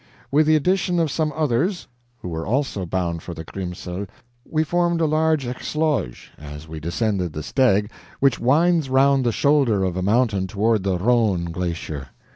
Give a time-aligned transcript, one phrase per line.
[0.31, 1.87] With the addition of some others,
[2.23, 4.07] who were also bound for the Grimsel,
[4.43, 9.83] we formed a large XHVLOJ as we descended the STEG which winds round the shoulder
[9.83, 12.07] of a mountain toward the Rhone Glacier.